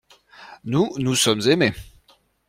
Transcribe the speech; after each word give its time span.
Nous, 0.63 0.91
nous 0.97 1.13
sommes 1.13 1.41
aimés. 1.47 1.73